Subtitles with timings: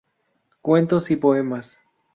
[0.61, 1.79] Cuentos y poemas